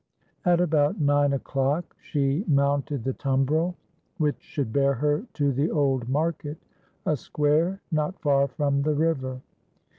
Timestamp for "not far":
7.91-8.47